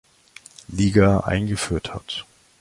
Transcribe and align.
Liga 0.67 1.23
eingeführt 1.27 1.93
hat. 1.93 2.25